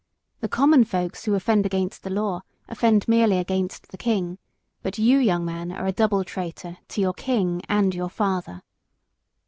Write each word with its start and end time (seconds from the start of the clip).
The 0.39 0.49
common 0.49 0.83
folks 0.83 1.25
who 1.25 1.35
offend 1.35 1.63
against 1.63 2.01
the 2.01 2.09
law 2.09 2.41
offend 2.67 3.07
merely 3.07 3.37
against 3.37 3.89
the 3.89 3.99
king; 3.99 4.39
but 4.81 4.97
you, 4.97 5.19
young 5.19 5.45
man, 5.45 5.71
are 5.71 5.85
a 5.85 5.91
double 5.91 6.23
traitor 6.23 6.77
to 6.87 7.01
your 7.01 7.13
king 7.13 7.61
and 7.69 7.93
your 7.93 8.09
father." 8.09 8.63